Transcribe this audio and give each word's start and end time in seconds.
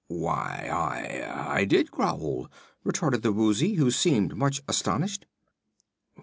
"Why, 0.07 0.67
I 0.67 1.59
I 1.59 1.65
did 1.65 1.91
growl!" 1.91 2.49
retorted 2.83 3.21
the 3.21 3.31
Woozy, 3.31 3.73
who 3.75 3.91
seemed 3.91 4.35
much 4.35 4.59
astonished. 4.67 5.27